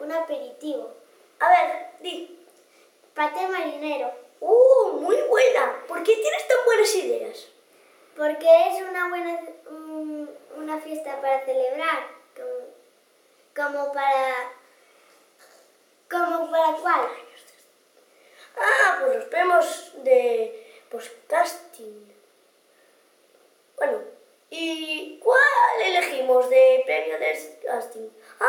[0.00, 0.92] un aperitivo.
[1.40, 2.38] A ver, di.
[3.14, 4.12] Paté marinero.
[4.40, 4.92] ¡Uh!
[5.00, 5.84] Muy buena.
[5.88, 7.48] ¿Por qué tienes tan buenas ideas?
[8.14, 9.40] Porque es una buena
[10.56, 12.08] una fiesta para celebrar.
[12.34, 14.52] Como, como para.
[16.10, 17.08] ¿Como para cuál?
[18.58, 22.14] Ah, pues los premios de podcasting.
[23.76, 24.00] Bueno,
[24.48, 28.08] ¿y cuál elegimos de premio de casting?
[28.40, 28.45] Ah,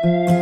[0.00, 0.37] Y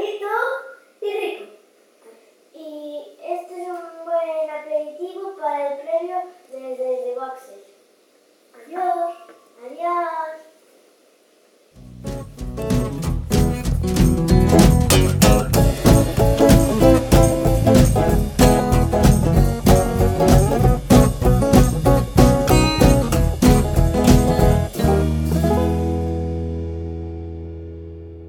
[0.00, 0.59] Ready to